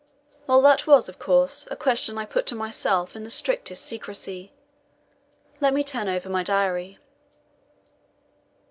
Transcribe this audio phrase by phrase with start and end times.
[0.47, 4.51] Well, that was, of course, a question I put to myself in the strictest secrecy.
[5.59, 6.97] Let me turn over my diary.